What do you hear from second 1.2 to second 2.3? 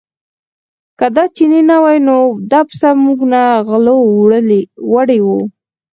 چینی نه وای نو